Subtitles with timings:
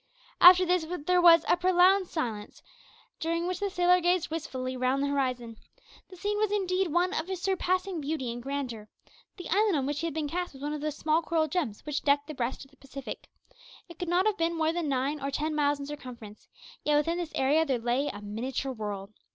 [0.39, 2.63] After this there was a prolonged silence,
[3.19, 5.57] during which the sailor gazed wistfully round the horizon.
[6.09, 8.89] The scene was indeed one of surpassing beauty and grandeur.
[9.37, 11.85] The island on which he had been cast was one of those small coral gems
[11.85, 13.29] which deck the breast of the Pacific.
[13.87, 16.47] It could not have been more than nine or ten miles in circumference,
[16.83, 19.13] yet within this area there lay a miniature world.